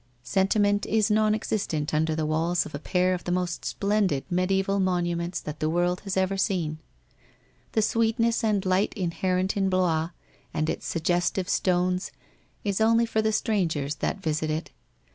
Sentiment 0.23 0.87
is 0.87 1.11
non 1.11 1.35
existent 1.35 1.93
under 1.93 2.15
the 2.15 2.25
walls 2.25 2.65
of 2.65 2.73
a 2.73 2.79
pair 2.79 3.13
of 3.13 3.23
the 3.23 3.31
most 3.31 3.63
splendid 3.63 4.23
mediseval 4.31 4.79
monuments 4.81 5.39
that 5.39 5.59
the 5.59 5.69
world 5.69 5.99
has 5.99 6.17
ever 6.17 6.37
seen. 6.37 6.79
The 7.73 7.83
sweetness 7.83 8.43
and 8.43 8.65
light 8.65 8.95
inherent 8.95 9.55
in 9.55 9.69
Blois 9.69 10.09
and 10.55 10.71
its 10.71 10.87
suggestive 10.87 11.47
stones 11.47 12.11
is 12.63 12.81
only 12.81 13.05
for 13.05 13.21
the 13.21 13.31
strangers 13.31 13.93
that 13.97 14.23
visit 14.23 14.49
it. 14.49 14.71